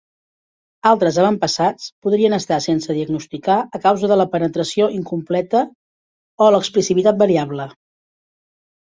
[0.91, 5.63] Altres avantpassats podrien estar sense diagnosticar a causa de la penetració incompleta
[6.47, 7.69] o l'expressivitat variable.